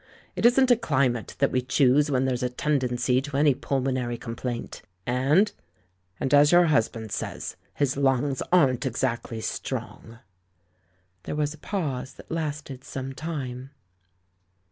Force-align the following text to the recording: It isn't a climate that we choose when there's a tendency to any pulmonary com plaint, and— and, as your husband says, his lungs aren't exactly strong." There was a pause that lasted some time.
It 0.35 0.47
isn't 0.47 0.71
a 0.71 0.75
climate 0.75 1.35
that 1.37 1.51
we 1.51 1.61
choose 1.61 2.09
when 2.09 2.25
there's 2.25 2.41
a 2.41 2.49
tendency 2.49 3.21
to 3.21 3.37
any 3.37 3.53
pulmonary 3.53 4.17
com 4.17 4.35
plaint, 4.35 4.81
and— 5.05 5.51
and, 6.19 6.33
as 6.33 6.51
your 6.51 6.65
husband 6.65 7.11
says, 7.11 7.55
his 7.75 7.97
lungs 7.97 8.41
aren't 8.51 8.87
exactly 8.87 9.41
strong." 9.41 10.17
There 11.25 11.35
was 11.35 11.53
a 11.53 11.59
pause 11.59 12.13
that 12.15 12.31
lasted 12.31 12.83
some 12.83 13.13
time. 13.13 13.69